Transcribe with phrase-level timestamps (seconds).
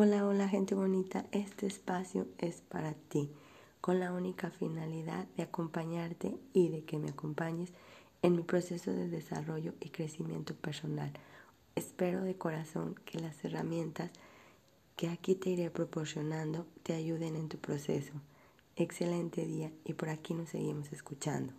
[0.00, 3.32] Hola, hola gente bonita, este espacio es para ti,
[3.80, 7.72] con la única finalidad de acompañarte y de que me acompañes
[8.22, 11.12] en mi proceso de desarrollo y crecimiento personal.
[11.74, 14.12] Espero de corazón que las herramientas
[14.94, 18.12] que aquí te iré proporcionando te ayuden en tu proceso.
[18.76, 21.52] Excelente día y por aquí nos seguimos escuchando.